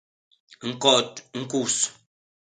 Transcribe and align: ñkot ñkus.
ñkot 0.69 1.11
ñkus. 1.41 1.75